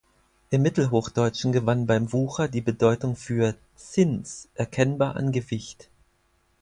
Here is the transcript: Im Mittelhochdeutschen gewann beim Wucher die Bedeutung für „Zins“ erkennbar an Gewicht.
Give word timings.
Im 0.49 0.63
Mittelhochdeutschen 0.63 1.51
gewann 1.51 1.85
beim 1.85 2.11
Wucher 2.11 2.47
die 2.47 2.61
Bedeutung 2.61 3.15
für 3.15 3.53
„Zins“ 3.75 4.47
erkennbar 4.55 5.15
an 5.15 5.31
Gewicht. 5.31 5.89